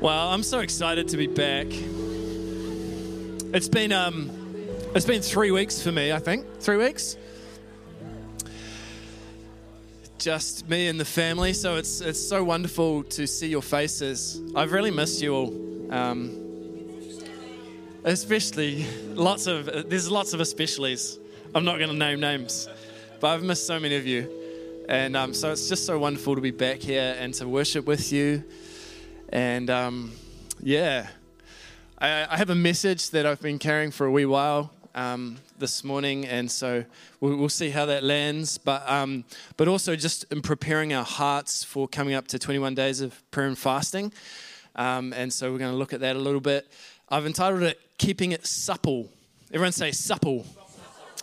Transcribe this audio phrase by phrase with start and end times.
[0.00, 1.66] Well, I'm so excited to be back.
[3.52, 4.30] It's been um,
[4.94, 6.46] it's been three weeks for me, I think.
[6.60, 7.16] Three weeks.
[10.18, 14.40] Just me and the family, so it's it's so wonderful to see your faces.
[14.54, 16.30] I've really missed you all, um,
[18.04, 21.18] especially lots of there's lots of especiallys.
[21.56, 22.68] I'm not going to name names,
[23.18, 24.30] but I've missed so many of you,
[24.88, 28.12] and um, so it's just so wonderful to be back here and to worship with
[28.12, 28.44] you.
[29.30, 30.12] And um,
[30.62, 31.08] yeah,
[31.98, 35.84] I, I, have a message that I've been carrying for a wee while um, this
[35.84, 36.84] morning, and so
[37.20, 38.56] we'll, we'll, see how that lands.
[38.56, 39.24] But um,
[39.58, 43.46] but also just in preparing our hearts for coming up to 21 days of prayer
[43.46, 44.12] and fasting,
[44.76, 46.66] um, and so we're going to look at that a little bit.
[47.10, 49.10] I've entitled it "Keeping It Supple."
[49.50, 50.46] Everyone say supple.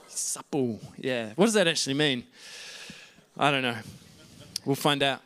[0.07, 0.79] Supple.
[0.97, 1.31] Yeah.
[1.35, 2.23] What does that actually mean?
[3.37, 3.77] I don't know.
[4.63, 5.21] We'll find out.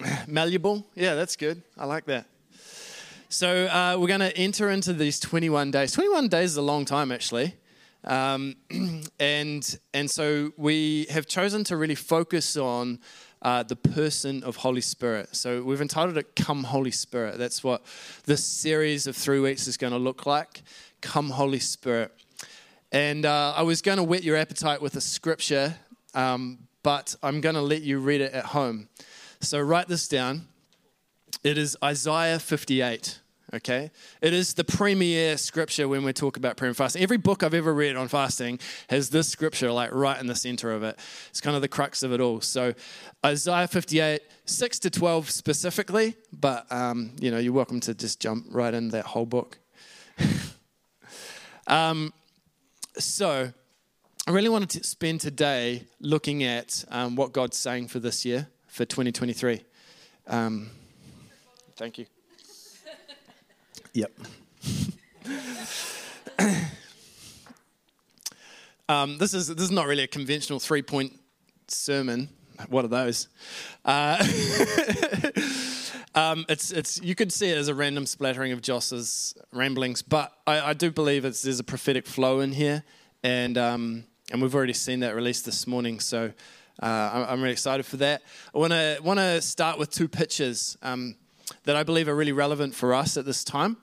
[0.26, 0.86] Malleable?
[0.94, 1.62] Yeah, that's good.
[1.76, 2.26] I like that.
[3.28, 5.92] So uh, we're going to enter into these 21 days.
[5.92, 7.54] 21 days is a long time, actually.
[8.04, 8.56] Um,
[9.20, 13.00] and, and so we have chosen to really focus on
[13.42, 15.34] uh, the person of Holy Spirit.
[15.36, 17.38] So we've entitled it Come Holy Spirit.
[17.38, 17.82] That's what
[18.24, 20.62] this series of three weeks is going to look like.
[21.00, 22.12] Come Holy Spirit.
[22.90, 25.76] And uh, I was going to whet your appetite with a scripture,
[26.14, 28.88] um, but I'm going to let you read it at home.
[29.40, 30.48] So write this down.
[31.44, 33.20] It is Isaiah 58.
[33.54, 33.90] Okay?
[34.20, 37.02] It is the premier scripture when we talk about prayer and fasting.
[37.02, 38.58] Every book I've ever read on fasting
[38.90, 40.98] has this scripture like right in the center of it.
[41.30, 42.40] It's kind of the crux of it all.
[42.40, 42.74] So
[43.24, 48.46] Isaiah 58, 6 to 12 specifically, but um, you know, you're welcome to just jump
[48.50, 49.58] right in that whole book.
[51.68, 52.12] um,
[52.98, 53.52] so
[54.26, 58.48] I really wanted to spend today looking at um, what God's saying for this year
[58.78, 59.60] for 2023.
[60.28, 60.70] Um,
[61.74, 62.06] thank you.
[63.92, 64.12] Yep.
[68.88, 71.18] um, this is this is not really a conventional three point
[71.66, 72.28] sermon.
[72.68, 73.26] What are those?
[73.84, 74.18] Uh,
[76.14, 80.32] um, it's it's you could see it as a random splattering of Joss's ramblings, but
[80.46, 82.84] I, I do believe there's a prophetic flow in here,
[83.24, 85.98] and um, and we've already seen that released this morning.
[85.98, 86.32] So
[86.80, 88.22] uh, I'm really excited for that.
[88.54, 91.16] I want to want to start with two pictures um,
[91.64, 93.78] that I believe are really relevant for us at this time,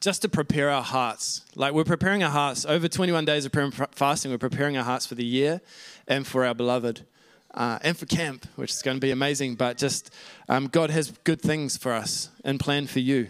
[0.00, 1.42] just to prepare our hearts.
[1.54, 4.30] Like we're preparing our hearts over 21 days of prayer and fasting.
[4.30, 5.60] We're preparing our hearts for the year
[6.08, 7.06] and for our beloved.
[7.52, 9.54] Uh, and for camp, which is going to be amazing.
[9.54, 10.10] But just
[10.46, 13.28] um, God has good things for us and plan for you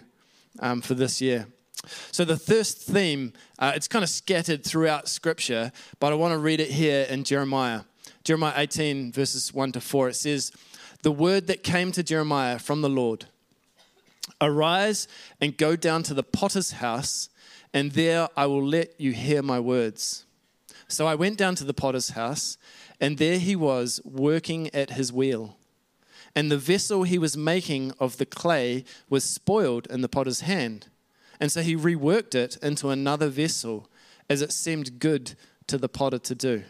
[0.58, 1.46] um, for this year.
[2.10, 5.70] So the thirst theme, uh, it's kind of scattered throughout Scripture,
[6.00, 7.82] but I want to read it here in Jeremiah.
[8.26, 10.50] Jeremiah 18, verses 1 to 4, it says,
[11.02, 13.26] The word that came to Jeremiah from the Lord
[14.40, 15.06] Arise
[15.40, 17.28] and go down to the potter's house,
[17.72, 20.24] and there I will let you hear my words.
[20.88, 22.58] So I went down to the potter's house,
[23.00, 25.56] and there he was working at his wheel.
[26.34, 30.88] And the vessel he was making of the clay was spoiled in the potter's hand.
[31.38, 33.88] And so he reworked it into another vessel
[34.28, 35.36] as it seemed good
[35.68, 36.64] to the potter to do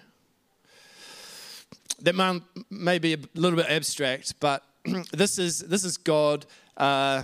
[2.01, 4.63] that may be a little bit abstract, but
[5.13, 6.47] this is, this is God
[6.77, 7.23] uh,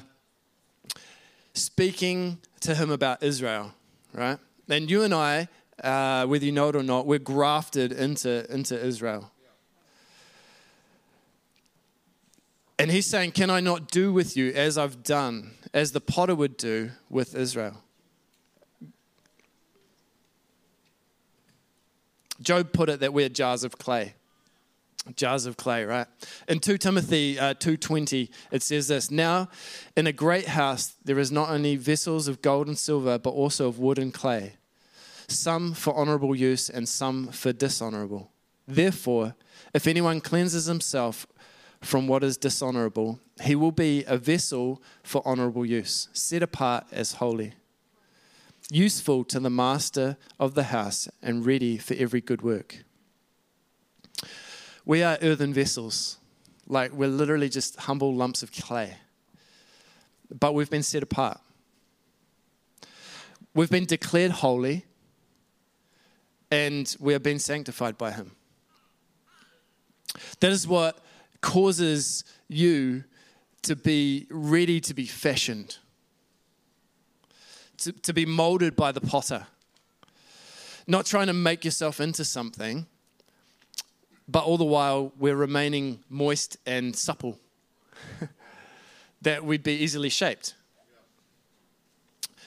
[1.55, 3.73] speaking to him about Israel,
[4.15, 4.39] right?
[4.69, 5.49] And you and I,
[5.83, 9.31] uh, whether you know it or not, we're grafted into, into Israel.
[12.79, 16.35] And he's saying, Can I not do with you as I've done, as the potter
[16.35, 17.77] would do with Israel?
[22.41, 24.15] Job put it that we're jars of clay
[25.17, 26.07] jars of clay right?
[26.49, 29.49] In 2 timothy uh, 2.20 it says this now
[29.97, 33.69] in a great house there is not only vessels of gold and silver but also
[33.69, 34.55] of wood and clay
[35.29, 38.31] some for honorable use and some for dishonorable.
[38.67, 39.35] Therefore
[39.75, 41.27] if anyone cleanses himself
[41.81, 47.15] from what is dishonorable he will be a vessel for honorable use set apart as
[47.15, 47.55] holy
[48.71, 52.85] useful to the master of the house and ready for every good work
[54.85, 56.19] we are earthen vessels.
[56.67, 58.97] Like we're literally just humble lumps of clay.
[60.31, 61.41] But we've been set apart.
[63.55, 64.87] We've been declared holy
[66.51, 68.33] and we have been sanctified by Him.
[70.41, 70.99] That is what
[71.41, 73.05] causes you
[73.63, 75.79] to be ready to be fashioned,
[77.79, 79.47] to, to be molded by the potter.
[80.87, 82.87] Not trying to make yourself into something,
[84.29, 87.39] but all the while we're remaining moist and supple.
[89.23, 90.55] that we'd be easily shaped.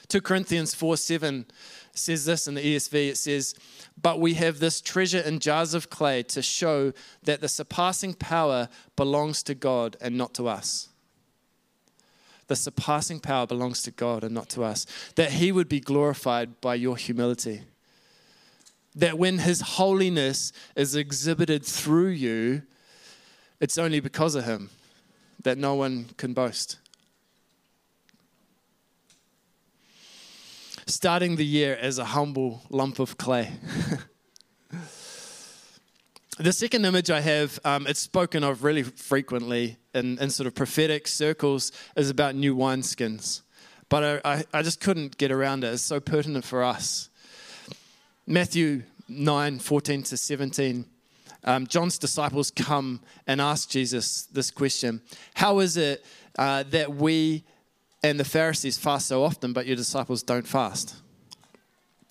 [0.07, 1.45] 2 Corinthians 4 7
[1.93, 3.55] says this in the ESV it says,
[3.99, 6.93] But we have this treasure in jars of clay to show
[7.23, 10.89] that the surpassing power belongs to God and not to us.
[12.47, 14.85] The surpassing power belongs to God and not to us.
[15.15, 17.63] That He would be glorified by your humility.
[18.95, 22.63] That when His holiness is exhibited through you,
[23.59, 24.69] it's only because of Him
[25.43, 26.77] that no one can boast.
[30.87, 33.51] Starting the year as a humble lump of clay.
[36.37, 40.55] the second image I have, um, it's spoken of really frequently in, in sort of
[40.55, 43.41] prophetic circles, is about new wineskins.
[43.89, 45.73] But I, I, I just couldn't get around it.
[45.73, 47.09] It's so pertinent for us.
[48.27, 50.85] Matthew 9 14 to 17.
[51.43, 55.01] Um, John's disciples come and ask Jesus this question
[55.35, 56.03] How is it
[56.37, 57.43] uh, that we
[58.01, 60.95] and the Pharisees fast so often, but your disciples don't fast?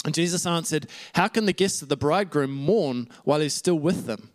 [0.05, 4.07] And Jesus answered, How can the guests of the bridegroom mourn while he's still with
[4.07, 4.31] them?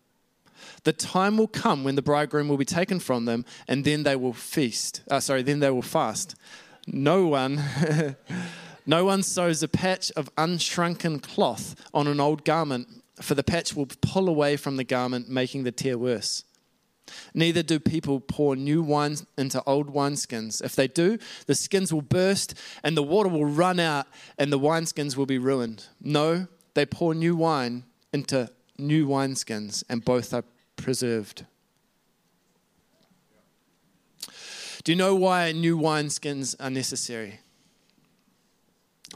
[0.84, 4.18] The time will come when the bridegroom will be taken from them, and then they
[4.18, 5.02] will feast.
[5.10, 6.36] Uh, sorry, then they will fast.
[6.88, 7.64] No one.
[8.90, 12.88] no one sews a patch of unshrunken cloth on an old garment,
[13.22, 16.44] for the patch will pull away from the garment, making the tear worse.
[17.36, 20.64] Neither do people pour new wine into old wineskins.
[20.64, 24.08] If they do, the skins will burst and the water will run out
[24.40, 25.86] and the wineskins will be ruined.
[26.02, 28.50] No, they pour new wine into
[28.80, 30.46] new wineskins and both are
[30.78, 31.46] preserved.
[34.84, 37.42] Do you know why new wineskins are necessary?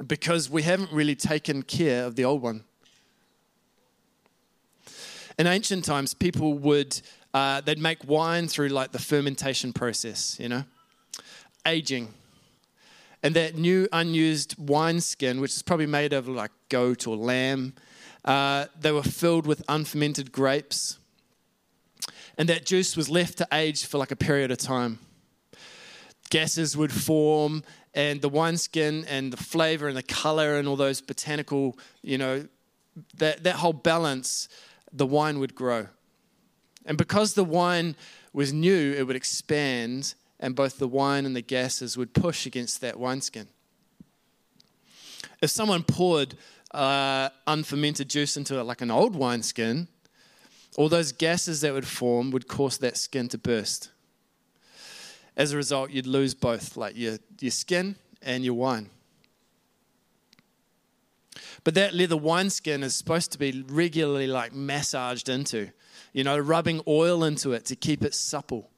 [0.05, 2.63] Because we haven't really taken care of the old one.
[5.37, 7.01] In ancient times, people would
[7.33, 10.63] uh, they'd make wine through like the fermentation process, you know,
[11.65, 12.13] aging.
[13.23, 17.73] And that new unused wineskin, which is probably made of like goat or lamb,
[18.25, 20.99] uh, they were filled with unfermented grapes.
[22.37, 24.99] And that juice was left to age for like a period of time.
[26.29, 27.63] Gases would form,
[27.93, 32.47] and the wineskin and the flavor and the color and all those botanical, you know,
[33.17, 34.49] that, that whole balance,
[34.91, 35.87] the wine would grow.
[36.85, 37.95] And because the wine
[38.33, 42.81] was new, it would expand, and both the wine and the gases would push against
[42.81, 43.47] that wineskin.
[45.41, 46.35] If someone poured
[46.71, 49.87] uh, unfermented juice into it, like an old wineskin,
[50.75, 53.89] all those gases that would form would cause that skin to burst.
[55.35, 58.89] As a result, you'd lose both, like your, your skin and your wine.
[61.63, 65.71] But that leather wineskin is supposed to be regularly like massaged into
[66.13, 68.69] you know, rubbing oil into it to keep it supple,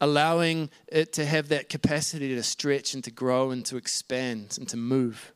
[0.00, 4.68] allowing it to have that capacity to stretch and to grow and to expand and
[4.68, 5.32] to move.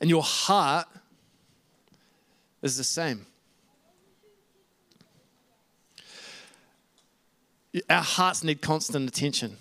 [0.00, 0.86] And your heart
[2.62, 3.26] is the same.
[7.88, 9.56] Our hearts need constant attention.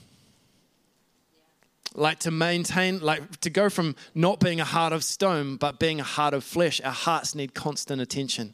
[1.94, 6.00] Like to maintain, like to go from not being a heart of stone, but being
[6.00, 8.54] a heart of flesh, our hearts need constant attention.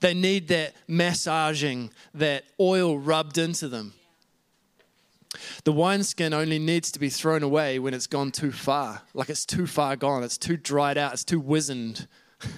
[0.00, 3.94] They need that massaging, that oil rubbed into them.
[5.64, 9.46] The wineskin only needs to be thrown away when it's gone too far, like it's
[9.46, 12.08] too far gone, it's too dried out, it's too wizened.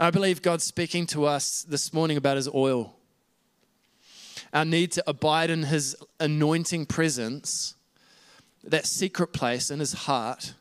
[0.00, 2.94] I believe God's speaking to us this morning about His oil.
[4.52, 7.74] Our need to abide in His anointing presence,
[8.62, 10.54] that secret place in His heart,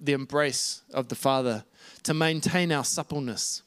[0.00, 1.64] the embrace of the Father,
[2.02, 3.62] to maintain our suppleness.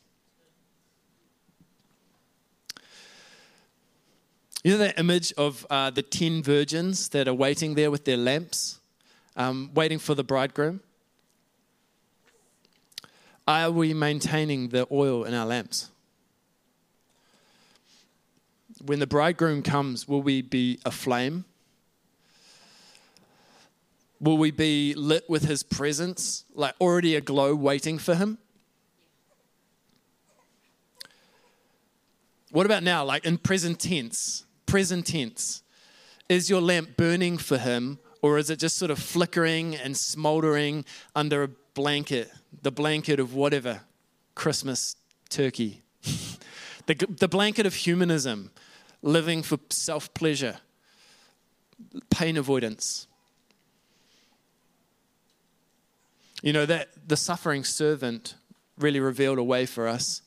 [4.66, 8.18] You know that image of uh, the 10 virgins that are waiting there with their
[8.18, 8.80] lamps,
[9.36, 10.80] um, waiting for the bridegroom?
[13.48, 15.92] Are we maintaining the oil in our lamps?
[18.86, 21.46] When the bridegroom comes, will we be aflame?
[24.20, 28.38] Will we be lit with his presence, like already aglow, waiting for him?
[32.52, 34.46] What about now, like in present tense?
[34.66, 35.64] present tense.
[36.28, 40.86] Is your lamp burning for him, or is it just sort of flickering and smoldering
[41.16, 43.82] under a blanket, the blanket of whatever,
[44.34, 44.96] Christmas
[45.30, 45.84] turkey?
[46.88, 48.52] the, the blanket of humanism,
[49.02, 50.58] living for self pleasure,
[52.10, 53.08] pain avoidance.
[56.42, 58.36] You know, that the suffering servant
[58.78, 60.22] really revealed a way for us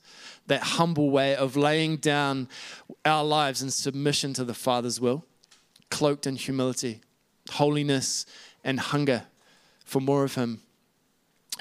[0.48, 2.48] that humble way of laying down
[3.04, 5.24] our lives in submission to the Father's will,
[5.90, 7.00] cloaked in humility,
[7.50, 8.26] holiness,
[8.64, 9.24] and hunger
[9.84, 10.62] for more of Him.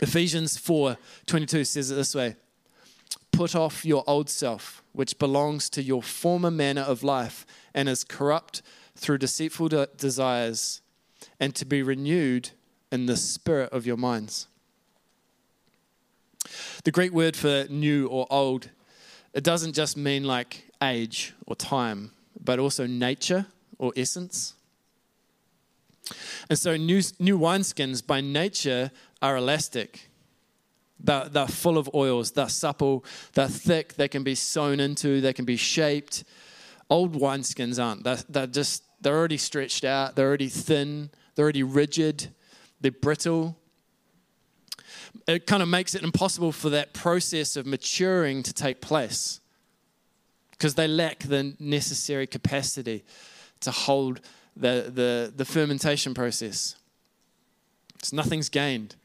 [0.01, 2.35] Ephesians 4 22 says it this way
[3.37, 8.03] Put off your old self, which belongs to your former manner of life and is
[8.03, 8.63] corrupt
[8.95, 10.81] through deceitful de- desires,
[11.39, 12.49] and to be renewed
[12.91, 14.47] in the spirit of your minds.
[16.83, 18.71] The Greek word for new or old,
[19.35, 22.13] it doesn't just mean like age or time,
[22.43, 23.45] but also nature
[23.77, 24.55] or essence.
[26.49, 28.89] And so new, new wineskins by nature
[29.21, 30.06] are elastic.
[30.99, 35.33] They're, they're full of oils, they're supple, they're thick, they can be sewn into, they
[35.33, 36.23] can be shaped.
[36.89, 38.03] Old wineskins aren't.
[38.03, 42.29] They're, they're just, they're already stretched out, they're already thin, they're already rigid,
[42.81, 43.57] they're brittle.
[45.27, 49.39] It kind of makes it impossible for that process of maturing to take place
[50.51, 53.03] because they lack the necessary capacity
[53.59, 54.21] to hold
[54.55, 56.75] the, the, the fermentation process.
[58.01, 58.95] So nothing's gained.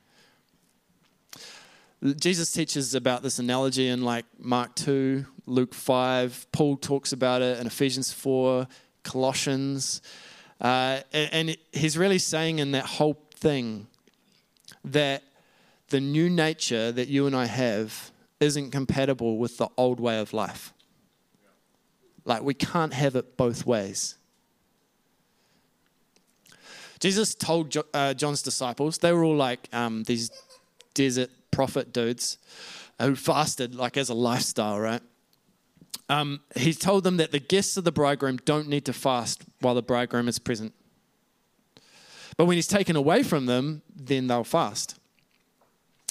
[2.02, 6.47] Jesus teaches about this analogy in like Mark 2, Luke 5.
[6.50, 8.66] Paul talks about it in Ephesians 4,
[9.04, 10.02] Colossians.
[10.61, 13.87] Uh, and, he's really saying in that whole thing
[14.85, 15.23] that
[15.90, 20.32] the new nature that you and I have isn't compatible with the old way of
[20.32, 20.73] life.
[22.25, 24.16] Like, we can't have it both ways.
[26.99, 30.30] Jesus told uh, John's disciples, they were all like um, these
[30.94, 32.38] desert prophet dudes
[33.00, 35.02] who fasted like as a lifestyle, right?
[36.09, 39.75] Um, he told them that the guests of the bridegroom don't need to fast while
[39.75, 40.75] the bridegroom is present.
[42.37, 44.99] But when he's taken away from them, then they'll fast.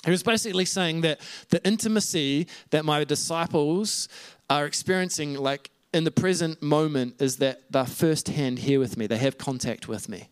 [0.05, 1.19] He was basically saying that
[1.49, 4.07] the intimacy that my disciples
[4.49, 9.05] are experiencing, like in the present moment, is that they're firsthand here with me.
[9.05, 10.29] They have contact with me.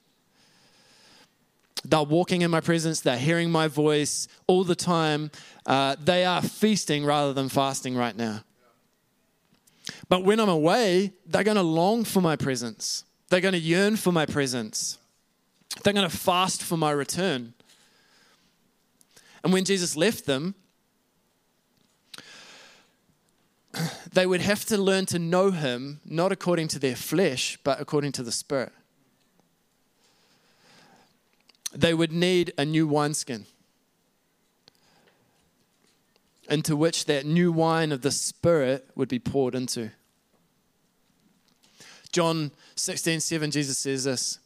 [1.84, 5.32] They're walking in my presence, they're hearing my voice all the time.
[5.66, 8.44] Uh, they are feasting rather than fasting right now.
[10.08, 13.06] But when I'm away, they're going to long for my presence.
[13.30, 14.98] They're going to yearn for my presence.
[15.84, 17.54] They're going to fast for my return.
[19.44, 20.56] And when Jesus left them,
[24.12, 28.12] they would have to learn to know him not according to their flesh, but according
[28.14, 28.74] to the Spirit
[31.80, 33.46] they would need a new wineskin
[36.50, 39.92] into which that new wine of the Spirit would be poured into.
[42.12, 44.40] John 16, 7, Jesus says this.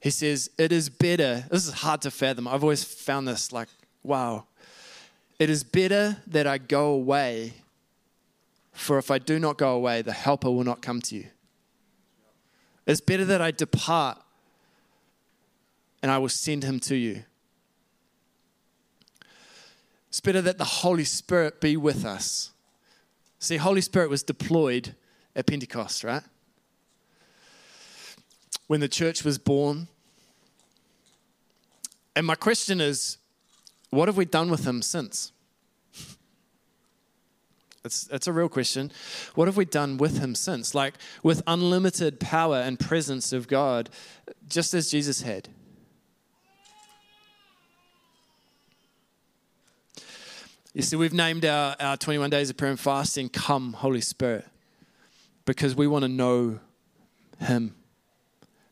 [0.00, 1.44] He says, It is better.
[1.50, 2.46] This is hard to fathom.
[2.46, 3.68] I've always found this like,
[4.04, 4.44] wow.
[5.40, 7.54] It is better that I go away,
[8.72, 11.26] for if I do not go away, the helper will not come to you.
[12.86, 14.22] It's better that I depart
[16.02, 17.24] and I will send him to you.
[20.08, 22.50] It's better that the Holy Spirit be with us.
[23.38, 24.94] See, Holy Spirit was deployed
[25.36, 26.22] at Pentecost, right?
[28.66, 29.88] When the church was born.
[32.16, 33.18] And my question is,
[33.90, 35.32] what have we done with him since?
[37.84, 38.90] It's, it's a real question.
[39.34, 40.74] What have we done with him since?
[40.74, 43.88] Like with unlimited power and presence of God,
[44.46, 45.48] just as Jesus had.
[50.78, 54.46] You see, we've named our, our 21 days of prayer and fasting, Come, Holy Spirit,
[55.44, 56.60] because we want to know
[57.40, 57.74] Him.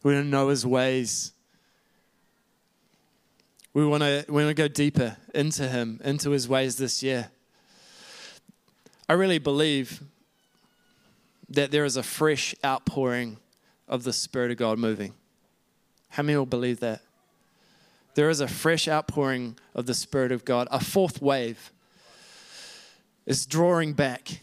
[0.05, 1.33] We want to know His ways.
[3.75, 7.33] We want to, we want to go deeper into Him, into His ways this year.
[9.09, 10.01] I really believe
[11.49, 13.39] that there is a fresh outpouring
[13.89, 15.13] of the Spirit of God moving.
[16.11, 17.01] How many will believe that?
[18.15, 21.73] There is a fresh outpouring of the Spirit of God, a fourth wave
[23.27, 24.41] is drawing back.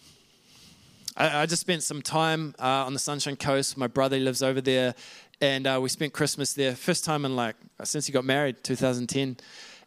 [1.15, 3.77] I, I just spent some time uh, on the Sunshine Coast.
[3.77, 4.93] My brother lives over there,
[5.41, 6.75] and uh, we spent Christmas there.
[6.75, 9.37] First time in like since he got married, 2010,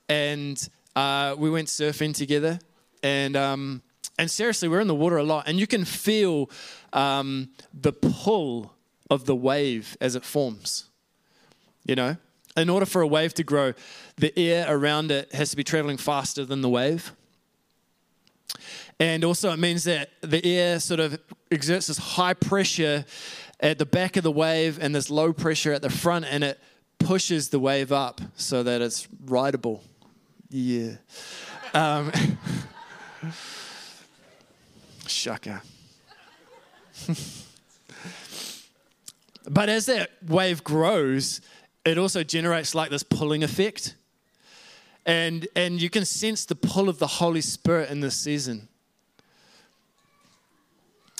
[0.08, 2.58] and uh, we went surfing together.
[3.02, 3.82] And um,
[4.18, 6.50] and seriously, we're in the water a lot, and you can feel
[6.92, 8.72] um, the pull
[9.10, 10.86] of the wave as it forms.
[11.84, 12.16] You know,
[12.56, 13.74] in order for a wave to grow,
[14.16, 17.12] the air around it has to be traveling faster than the wave.
[18.98, 23.04] And also, it means that the air sort of exerts this high pressure
[23.60, 26.58] at the back of the wave and this low pressure at the front, and it
[26.98, 29.82] pushes the wave up so that it's rideable.
[30.48, 30.92] Yeah.
[31.74, 32.10] Um,
[35.06, 35.62] shaka.
[39.48, 41.40] But as that wave grows,
[41.84, 43.94] it also generates like this pulling effect.
[45.04, 48.68] And, and you can sense the pull of the Holy Spirit in this season.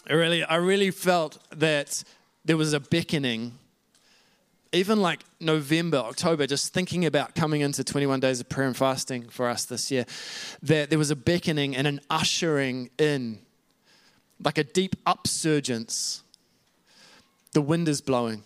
[0.09, 2.05] I really, I really felt that
[2.45, 3.59] there was a beckoning,
[4.73, 9.29] even like November, October, just thinking about coming into 21 days of prayer and fasting
[9.29, 10.07] for us this year,
[10.63, 13.41] that there was a beckoning and an ushering in,
[14.43, 16.21] like a deep upsurgence.
[17.53, 18.45] The wind is blowing.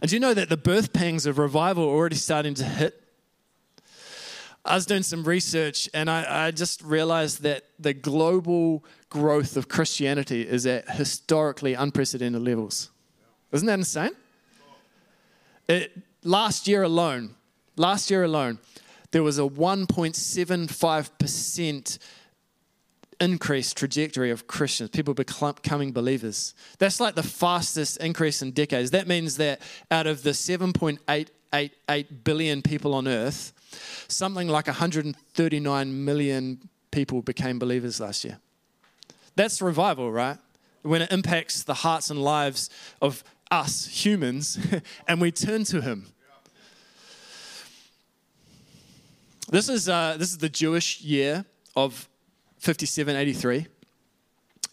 [0.00, 3.02] And do you know that the birth pangs of revival are already starting to hit
[4.64, 9.68] I was doing some research and I, I, just realized that the global growth of
[9.68, 12.90] Christianity is at historically unprecedented levels.
[13.52, 14.10] Isn't that insane?
[15.68, 17.34] It, last year alone,
[17.76, 18.58] last year alone,
[19.10, 21.98] there was a 1.75%
[23.20, 26.54] increase trajectory of Christians, people becoming believers.
[26.78, 28.90] That's like the fastest increase in decades.
[28.90, 29.60] That means that
[29.90, 33.52] out of the 7.888 billion people on earth,
[34.08, 38.38] something like 139 million people became believers last year.
[39.36, 40.38] That's revival, right?
[40.82, 42.70] When it impacts the hearts and lives
[43.00, 44.58] of us humans
[45.08, 46.06] and we turn to Him.
[49.50, 51.44] This is, uh, this is the Jewish year
[51.74, 52.08] of
[52.58, 53.66] 5783.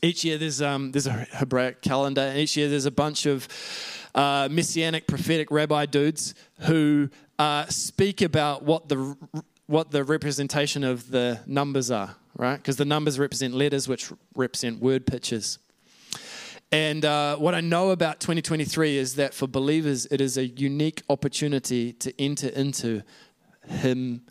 [0.01, 3.47] Each year there's, um, there's a Hebraic calendar, and each year there's a bunch of
[4.13, 9.17] uh, messianic prophetic rabbi dudes who uh, speak about what the
[9.67, 12.57] what the representation of the numbers are, right?
[12.57, 15.57] Because the numbers represent letters, which represent word pictures.
[16.71, 21.03] And uh, what I know about 2023 is that for believers, it is a unique
[21.09, 23.01] opportunity to enter into
[23.67, 24.21] Him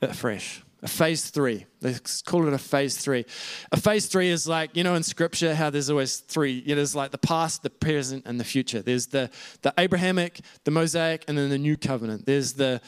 [0.00, 0.62] afresh.
[0.86, 1.66] A phase three.
[1.80, 3.24] They call it a phase three.
[3.72, 6.62] A phase three is like, you know, in scripture, how there's always three.
[6.64, 8.82] Know, there's like the past, the present, and the future.
[8.82, 9.28] There's the,
[9.62, 12.24] the Abrahamic, the Mosaic, and then the new covenant.
[12.24, 12.80] There's the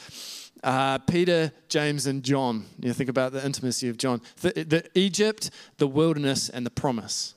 [0.63, 2.67] uh, Peter, James, and John.
[2.79, 4.21] You think about the intimacy of John.
[4.39, 7.35] The, the Egypt, the wilderness, and the promise.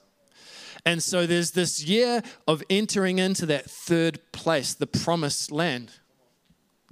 [0.86, 5.90] And so there's this year of entering into that third place, the promised land.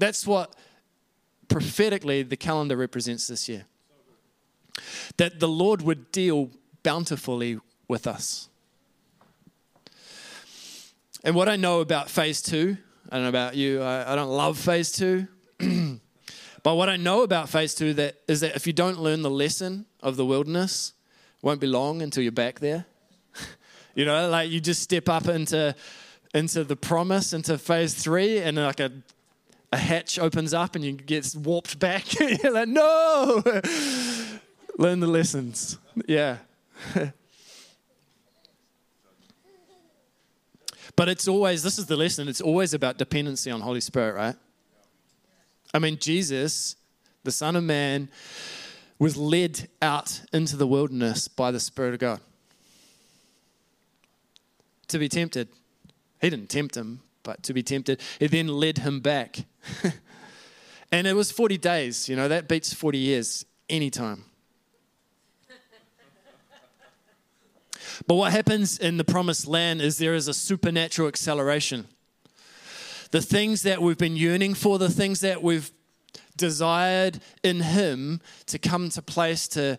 [0.00, 0.56] That's what
[1.50, 3.66] prophetically the calendar represents this year.
[5.18, 6.50] That the Lord would deal
[6.82, 7.58] bountifully
[7.88, 8.48] with us.
[11.22, 12.78] And what I know about phase two,
[13.10, 15.26] I don't know about you, I, I don't love phase two.
[16.62, 19.30] but what I know about phase two that is that if you don't learn the
[19.30, 20.94] lesson of the wilderness,
[21.42, 22.86] won't be long until you're back there.
[23.94, 25.74] you know, like you just step up into
[26.32, 28.92] into the promise, into phase three, and like a
[29.72, 32.18] a hatch opens up and you get warped back.
[32.42, 33.42] You're like, no!
[34.78, 35.78] Learn the lessons.
[36.06, 36.38] Yeah.
[40.96, 44.36] but it's always, this is the lesson, it's always about dependency on Holy Spirit, right?
[45.72, 46.76] I mean, Jesus,
[47.22, 48.08] the Son of Man,
[48.98, 52.20] was led out into the wilderness by the Spirit of God
[54.88, 55.48] to be tempted.
[56.20, 58.00] He didn't tempt him, but to be tempted.
[58.18, 59.44] It then led him back.
[60.92, 64.24] and it was 40 days, you know, that beats 40 years anytime.
[68.06, 71.86] but what happens in the promised land is there is a supernatural acceleration.
[73.10, 75.70] The things that we've been yearning for, the things that we've
[76.36, 79.78] desired in Him to come to place to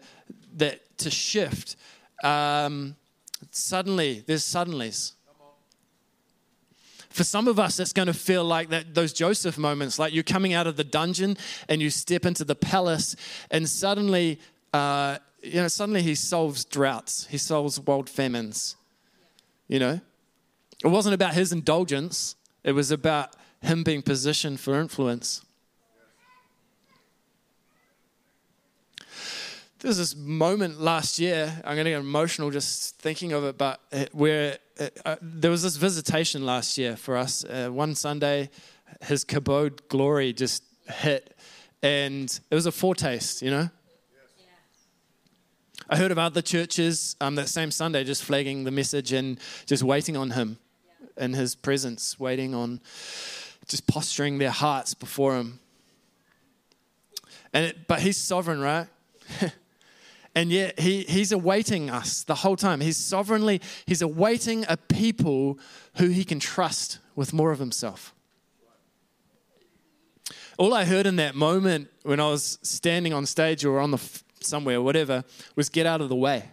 [0.58, 1.76] that to shift.
[2.24, 2.96] Um,
[3.50, 5.14] suddenly, there's suddenlies
[7.12, 10.24] for some of us, it's going to feel like that those Joseph moments, like you're
[10.24, 13.16] coming out of the dungeon and you step into the palace,
[13.50, 14.40] and suddenly,
[14.74, 18.76] uh, you know, suddenly he solves droughts, he solves world famines.
[19.68, 20.02] You know,
[20.84, 25.44] it wasn't about his indulgence; it was about him being positioned for influence.
[29.80, 31.60] There was this moment last year.
[31.66, 35.62] I'm going to get emotional just thinking of it, but where uh, uh, there was
[35.62, 37.46] this visitation last year for us.
[37.46, 38.50] Uh, one Sunday,
[39.02, 41.38] his kabod glory just hit,
[41.84, 43.70] and it was a foretaste, you know.
[45.90, 49.84] I heard of other churches um, that same Sunday just flagging the message and just
[49.84, 50.58] waiting on him
[51.18, 51.26] yeah.
[51.26, 52.80] in his presence, waiting on,
[53.68, 55.60] just posturing their hearts before him.
[57.54, 58.88] And it, but he's sovereign, right?
[60.34, 62.80] And yet he, he's awaiting us the whole time.
[62.80, 65.60] He's sovereignly, he's awaiting a people
[65.98, 68.14] who he can trust with more of himself.
[70.58, 74.22] All I heard in that moment when I was standing on stage or on the
[74.42, 75.24] somewhere, whatever,
[75.56, 76.44] was get out of the way.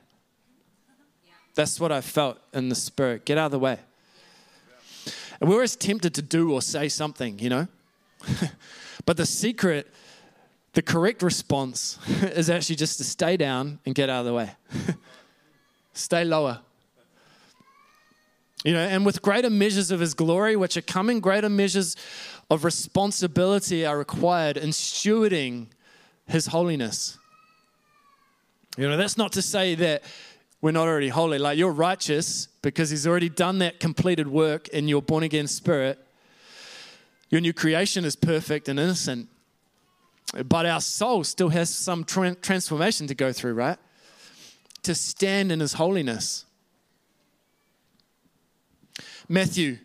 [1.55, 3.25] That's what I felt in the spirit.
[3.25, 3.79] Get out of the way.
[5.41, 7.69] And we're always tempted to do or say something, you know?
[9.05, 9.89] but the secret,
[10.79, 14.49] the correct response is actually just to stay down and get out of the way.
[15.93, 16.61] stay lower.
[18.63, 21.97] You know, and with greater measures of his glory, which are coming, greater measures
[22.49, 25.67] of responsibility are required in stewarding
[26.29, 27.19] his holiness.
[28.77, 30.05] You know, that's not to say that
[30.61, 31.41] we're not already holy.
[31.41, 35.99] Like you're righteous because he's already done that completed work in your born again spirit.
[37.31, 39.29] Your new creation is perfect and innocent.
[40.45, 43.79] But our soul still has some tra- transformation to go through, right?
[44.83, 46.45] To stand in his holiness.
[49.29, 49.79] Matthew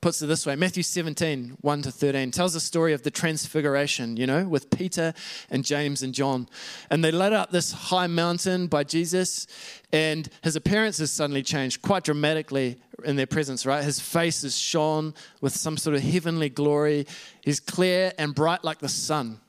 [0.00, 4.16] puts it this way Matthew 17, 1 to 13, tells the story of the transfiguration,
[4.16, 5.12] you know, with Peter
[5.50, 6.48] and James and John.
[6.90, 9.46] And they led up this high mountain by Jesus,
[9.92, 13.84] and his appearance has suddenly changed quite dramatically in their presence, right?
[13.84, 17.06] His face is shone with some sort of heavenly glory.
[17.42, 19.40] He's clear and bright like the sun,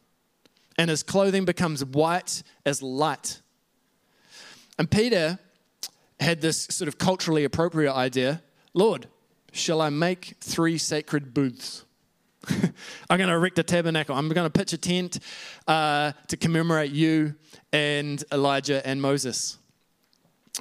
[0.79, 3.41] and his clothing becomes white as light.
[4.79, 5.37] And Peter
[6.21, 8.41] had this sort of culturally appropriate idea
[8.73, 9.07] Lord,
[9.51, 11.83] Shall I make three sacred booths?
[13.09, 14.15] I'm going to erect a tabernacle.
[14.15, 15.19] I'm going to pitch a tent
[15.67, 17.35] uh, to commemorate you
[17.73, 19.57] and Elijah and Moses.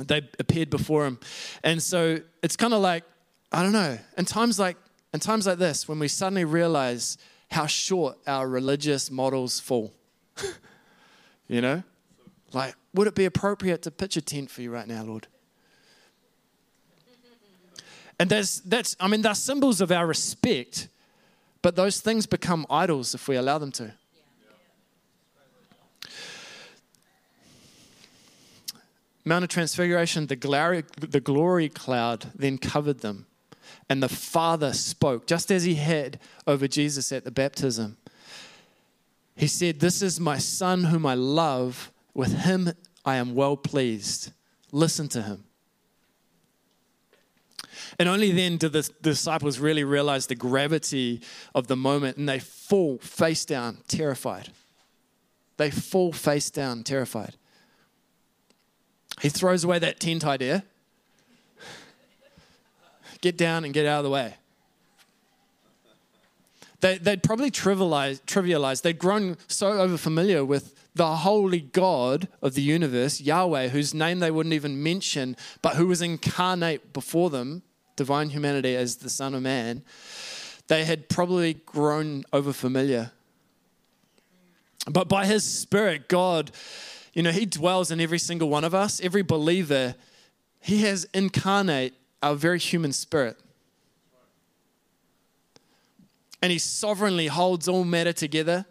[0.00, 1.20] They appeared before him.
[1.62, 3.04] And so it's kind of like,
[3.52, 4.78] I don't know, in times like,
[5.12, 7.18] in times like this, when we suddenly realize
[7.50, 9.92] how short our religious models fall.
[11.48, 11.83] you know?
[12.53, 15.27] Like, would it be appropriate to pitch a tent for you right now, Lord?
[18.18, 20.88] And that's, that's, I mean, they're symbols of our respect,
[21.62, 23.92] but those things become idols if we allow them to.
[29.24, 33.27] Mount of Transfiguration, the glory, the glory cloud then covered them.
[33.90, 37.98] And the Father spoke, just as he had over Jesus at the baptism.
[39.38, 41.92] He said, This is my Son whom I love.
[42.12, 42.72] With him
[43.05, 44.33] I am well pleased.
[44.72, 45.44] Listen to him.
[48.01, 51.22] And only then do the disciples really realize the gravity
[51.55, 54.51] of the moment and they fall face down, terrified.
[55.57, 57.37] They fall face down, terrified.
[59.20, 60.64] He throws away that tent idea.
[63.20, 64.35] Get down and get out of the way.
[66.80, 68.82] They, would probably trivialize, trivialize.
[68.82, 74.30] They'd grown so overfamiliar with the holy God of the universe, Yahweh, whose name they
[74.30, 77.62] wouldn't even mention, but who was incarnate before them,
[77.96, 79.82] divine humanity as the Son of Man,
[80.68, 83.10] they had probably grown overfamiliar.
[84.88, 86.50] But by His Spirit, God,
[87.12, 89.94] you know, He dwells in every single one of us, every believer.
[90.60, 93.36] He has incarnate our very human spirit.
[96.40, 98.66] And He sovereignly holds all matter together.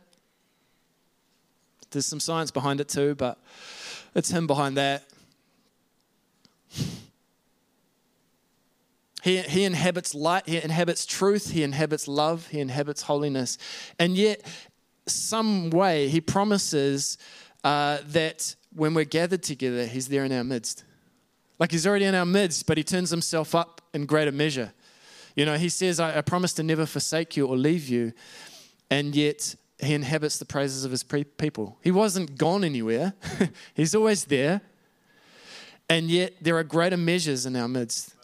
[1.92, 3.38] There's some science behind it too, but
[4.16, 5.04] it's Him behind that.
[9.24, 13.58] He, he inhabits light, he inhabits truth, he inhabits love, he inhabits holiness.
[14.00, 14.42] And yet,
[15.06, 17.18] some way, he promises
[17.64, 20.86] uh, that when we're gathered together, he's there in our midst.
[21.60, 24.72] Like he's already in our midst, but he turns himself up in greater measure.
[25.38, 28.12] You know, he says, I, I promise to never forsake you or leave you.
[28.90, 31.78] And yet, he inhabits the praises of his people.
[31.84, 33.14] He wasn't gone anywhere,
[33.76, 34.62] he's always there.
[35.88, 38.16] And yet, there are greater measures in our midst.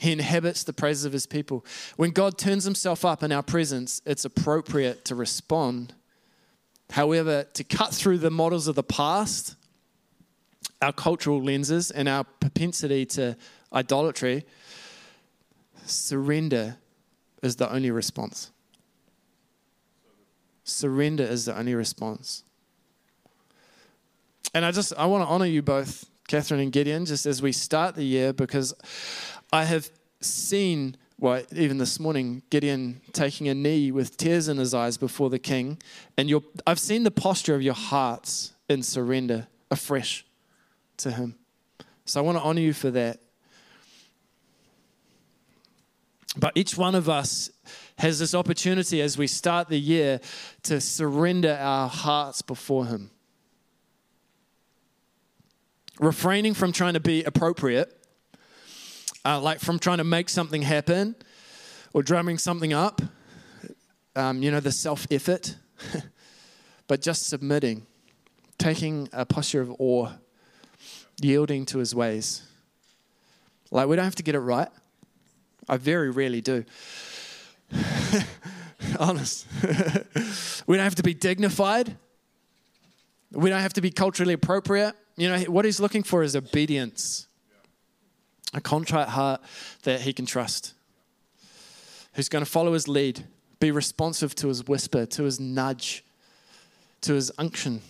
[0.00, 1.64] He inhabits the praises of his people.
[1.96, 5.94] When God turns himself up in our presence, it's appropriate to respond.
[6.90, 9.54] However, to cut through the models of the past,
[10.82, 13.36] our cultural lenses, and our propensity to
[13.72, 14.44] idolatry,
[15.86, 16.76] surrender
[17.42, 18.50] is the only response.
[20.64, 22.44] Surrender is the only response.
[24.54, 27.52] And I just I want to honor you both, Catherine and Gideon, just as we
[27.52, 28.74] start the year, because
[29.52, 29.90] I have
[30.20, 35.30] seen, well, even this morning, Gideon taking a knee with tears in his eyes before
[35.30, 35.78] the king.
[36.16, 40.24] And your, I've seen the posture of your hearts in surrender afresh
[40.98, 41.34] to him.
[42.04, 43.20] So I want to honor you for that.
[46.36, 47.50] But each one of us
[47.98, 50.20] has this opportunity as we start the year
[50.64, 53.10] to surrender our hearts before Him.
[56.00, 57.98] Refraining from trying to be appropriate
[59.24, 61.14] uh, like from trying to make something happen
[61.92, 63.00] or drumming something up,
[64.16, 65.56] um, you know, the self effort,
[66.88, 67.86] but just submitting,
[68.58, 70.10] taking a posture of awe,
[71.20, 72.42] yielding to his ways.
[73.70, 74.68] Like, we don't have to get it right.
[75.68, 76.64] I very rarely do.
[78.98, 79.46] Honest.
[80.66, 81.96] we don't have to be dignified.
[83.30, 84.94] We don't have to be culturally appropriate.
[85.16, 87.26] You know, what he's looking for is obedience,
[88.54, 89.40] a contrite heart
[89.84, 90.74] that he can trust,
[92.14, 93.24] who's going to follow his lead,
[93.60, 96.04] be responsive to his whisper, to his nudge,
[97.02, 97.80] to his unction.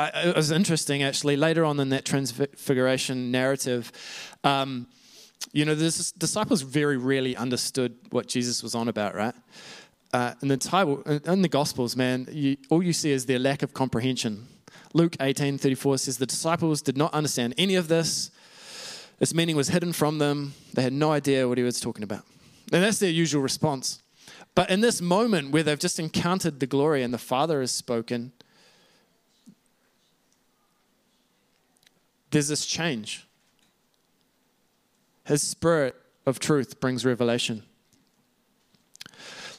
[0.00, 3.92] I, it was interesting actually later on in that transfiguration narrative
[4.44, 4.86] um,
[5.52, 9.34] you know the disciples very rarely understood what jesus was on about right
[10.12, 13.62] uh, in the Bible, in the Gospels, man, you, all you see is their lack
[13.62, 14.48] of comprehension.
[14.92, 18.30] Luke 18 34 says the disciples did not understand any of this.
[19.20, 20.54] Its meaning was hidden from them.
[20.74, 22.24] They had no idea what he was talking about.
[22.72, 24.02] And that's their usual response.
[24.54, 28.32] But in this moment where they've just encountered the glory and the Father has spoken,
[32.30, 33.26] there's this change.
[35.24, 35.94] His spirit
[36.26, 37.62] of truth brings revelation.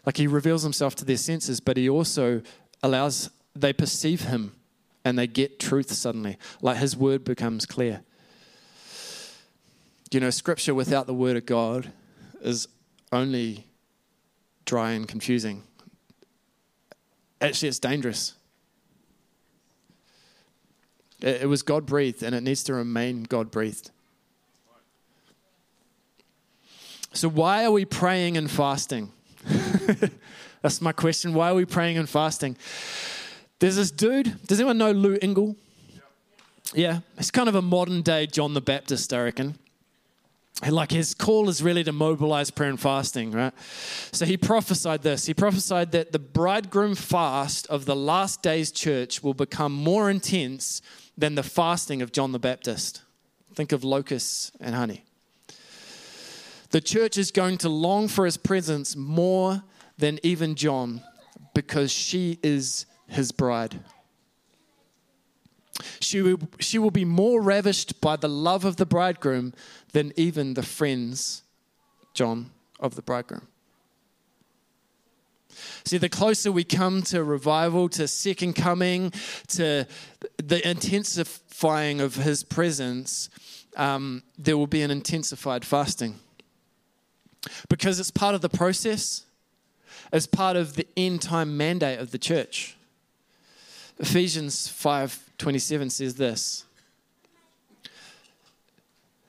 [0.05, 2.41] Like he reveals himself to their senses, but he also
[2.81, 4.55] allows, they perceive him
[5.05, 6.37] and they get truth suddenly.
[6.61, 8.01] Like his word becomes clear.
[10.11, 11.91] You know, scripture without the word of God
[12.41, 12.67] is
[13.11, 13.65] only
[14.65, 15.63] dry and confusing.
[17.39, 18.33] Actually, it's dangerous.
[21.21, 23.91] It, was God breathed and it needs to remain God breathed.
[27.13, 29.11] So, why are we praying and fasting?
[30.61, 31.33] That's my question.
[31.33, 32.57] Why are we praying and fasting?
[33.59, 34.45] There's this dude.
[34.47, 35.55] Does anyone know Lou Engle?
[36.73, 39.55] Yeah, he's kind of a modern day John the Baptist, I reckon.
[40.63, 43.53] And like his call is really to mobilize prayer and fasting, right?
[44.11, 45.25] So he prophesied this.
[45.25, 50.81] He prophesied that the bridegroom fast of the last days church will become more intense
[51.17, 53.01] than the fasting of John the Baptist.
[53.53, 55.03] Think of locusts and honey.
[56.69, 59.63] The church is going to long for his presence more
[59.97, 61.01] than even John
[61.53, 63.79] because she is his bride.
[65.99, 69.53] She will, she will be more ravished by the love of the bridegroom
[69.91, 71.43] than even the friends,
[72.13, 73.47] John, of the bridegroom.
[75.83, 79.11] See, the closer we come to revival, to second coming,
[79.49, 79.87] to
[80.37, 83.29] the intensifying of his presence,
[83.77, 86.15] um, there will be an intensified fasting
[87.69, 89.25] because it's part of the process,
[90.11, 92.75] as part of the end time mandate of the church.
[93.99, 96.65] Ephesians 5:27 says this.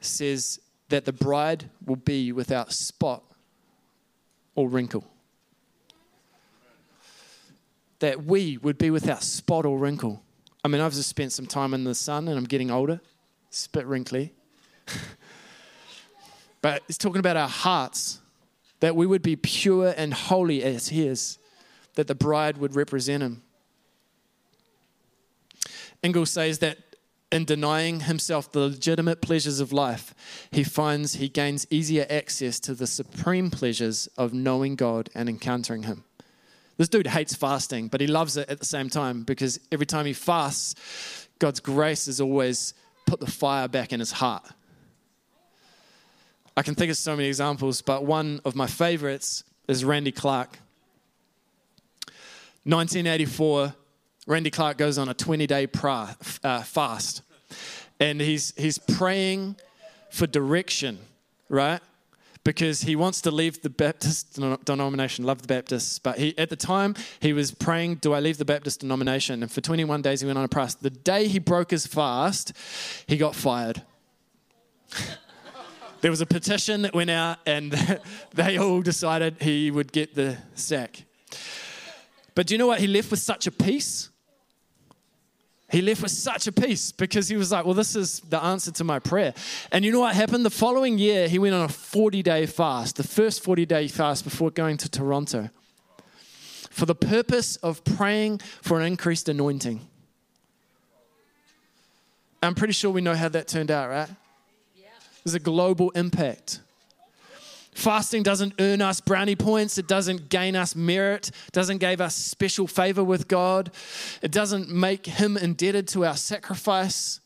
[0.00, 3.22] Says that the bride will be without spot
[4.54, 5.12] or wrinkle.
[8.03, 10.23] That we would be without spot or wrinkle.
[10.65, 13.01] I mean, I've just spent some time in the sun and I'm getting older.
[13.73, 14.35] Bit wrinkly.
[16.62, 18.21] But it's talking about our hearts,
[18.81, 21.38] that we would be pure and holy as His,
[21.97, 23.43] that the bride would represent Him.
[26.03, 26.79] Engle says that
[27.31, 30.15] in denying himself the legitimate pleasures of life,
[30.51, 35.85] he finds he gains easier access to the supreme pleasures of knowing God and encountering
[35.85, 36.05] Him.
[36.83, 40.05] This dude hates fasting, but he loves it at the same time because every time
[40.05, 42.75] he fasts, God's grace has always
[43.07, 44.45] put the fire back in his heart.
[46.57, 50.59] I can think of so many examples, but one of my favorites is Randy Clark.
[52.64, 53.75] 1984,
[54.27, 57.23] Randy Clark goes on a 20 day uh, fast
[58.01, 59.55] and he's, he's praying
[60.11, 60.99] for direction,
[61.49, 61.81] right?
[62.44, 66.57] Because he wants to leave the Baptist denomination, love the Baptists, but he, at the
[66.57, 69.42] time he was praying, Do I leave the Baptist denomination?
[69.42, 70.83] And for 21 days he went on a fast.
[70.83, 72.52] The day he broke his fast,
[73.07, 73.83] he got fired
[76.00, 77.72] there was a petition that went out, and
[78.35, 81.05] they all decided he would get the sack.
[82.35, 82.81] But do you know what?
[82.81, 84.11] He left with such a peace.
[85.72, 88.70] He left with such a peace because he was like, Well, this is the answer
[88.72, 89.32] to my prayer.
[89.72, 90.44] And you know what happened?
[90.44, 94.22] The following year, he went on a 40 day fast, the first 40 day fast
[94.22, 95.48] before going to Toronto,
[96.68, 99.80] for the purpose of praying for an increased anointing.
[102.42, 104.11] I'm pretty sure we know how that turned out, right?
[105.24, 106.61] There's a global impact.
[107.74, 109.78] Fasting doesn't earn us brownie points.
[109.78, 111.28] It doesn't gain us merit.
[111.28, 113.70] It doesn't give us special favor with God.
[114.20, 117.20] It doesn't make Him indebted to our sacrifice.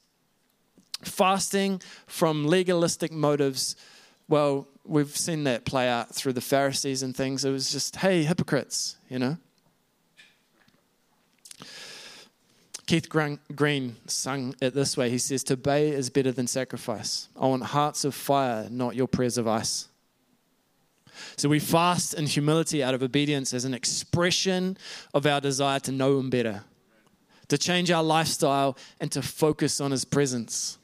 [1.02, 3.76] Fasting from legalistic motives,
[4.28, 7.44] well, we've seen that play out through the Pharisees and things.
[7.44, 9.36] It was just, hey, hypocrites, you know?
[12.86, 15.10] Keith Green sung it this way.
[15.10, 17.28] He says, To obey is better than sacrifice.
[17.36, 19.88] I want hearts of fire, not your prayers of ice.
[21.36, 24.76] So we fast in humility out of obedience as an expression
[25.14, 26.64] of our desire to know Him better,
[27.48, 30.78] to change our lifestyle, and to focus on His presence.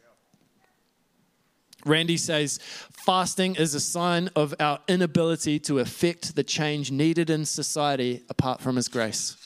[1.85, 2.61] Randy says,
[2.93, 8.61] fasting is a sign of our inability to effect the change needed in society apart
[8.61, 9.37] from His grace.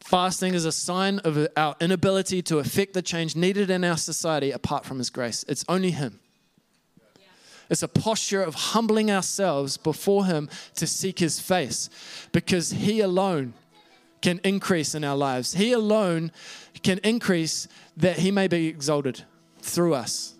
[0.00, 4.50] Fasting is a sign of our inability to effect the change needed in our society
[4.50, 5.44] apart from His grace.
[5.46, 6.18] It's only Him.
[7.70, 11.88] It's a posture of humbling ourselves before Him to seek His face
[12.32, 13.54] because He alone
[14.20, 15.54] can increase in our lives.
[15.54, 16.32] He alone
[16.82, 19.24] can increase that He may be exalted
[19.60, 20.34] through us.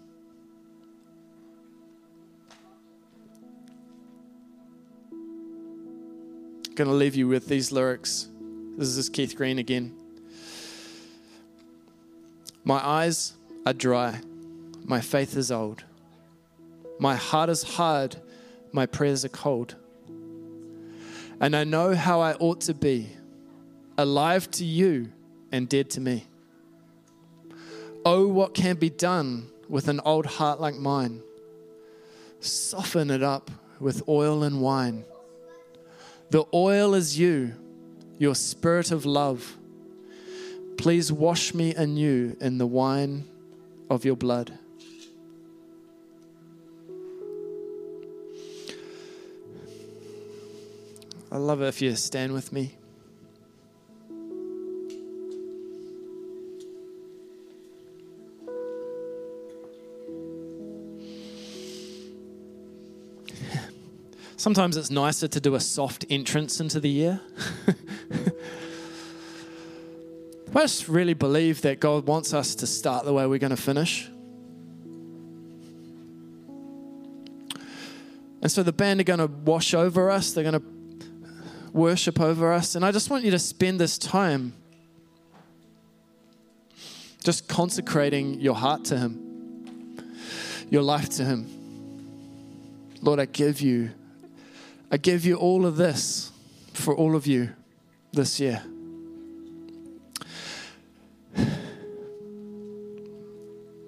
[5.13, 8.29] I'm going to leave you with these lyrics.
[8.77, 9.95] This is Keith Green again.
[12.65, 13.35] My eyes
[13.67, 14.21] are dry,
[14.85, 15.85] my faith is old.
[17.01, 18.17] My heart is hard,
[18.73, 19.75] my prayers are cold.
[21.41, 23.09] And I know how I ought to be
[23.97, 25.11] alive to you
[25.51, 26.27] and dead to me.
[28.05, 31.23] Oh, what can be done with an old heart like mine?
[32.41, 35.05] Soften it up with oil and wine.
[36.29, 37.55] The oil is you
[38.19, 39.57] your spirit of love.
[40.77, 43.27] Please wash me anew in the wine
[43.89, 44.59] of your blood.
[51.33, 52.75] I love it if you stand with me.
[64.37, 67.21] Sometimes it's nicer to do a soft entrance into the year.
[70.53, 73.57] I just really believe that God wants us to start the way we're going to
[73.57, 74.09] finish.
[78.43, 80.80] And so the band are going to wash over us, they're going to
[81.73, 82.75] worship over us.
[82.75, 84.53] And I just want you to spend this time
[87.23, 90.15] just consecrating your heart to Him,
[90.71, 91.47] your life to Him.
[93.03, 93.91] Lord, I give you
[94.93, 96.33] I give you all of this
[96.75, 97.51] for all of you
[98.13, 98.61] this year.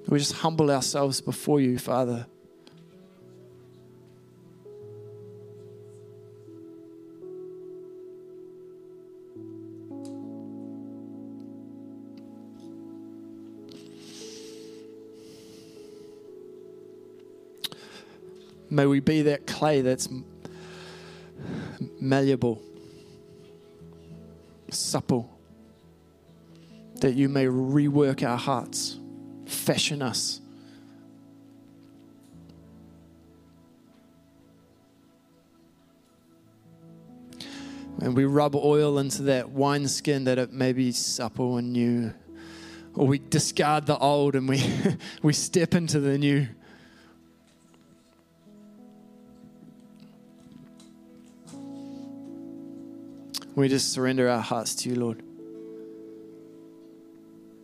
[0.06, 2.26] We just humble ourselves before you, Father.
[18.72, 20.08] May we be that clay that's
[22.00, 22.62] malleable,
[24.70, 25.38] supple,
[27.02, 28.98] that you may rework our hearts,
[29.44, 30.40] fashion us.
[38.00, 42.14] And we rub oil into that wineskin that it may be supple and new.
[42.94, 44.64] Or we discard the old and we,
[45.22, 46.48] we step into the new.
[53.54, 55.22] We just surrender our hearts to you, Lord.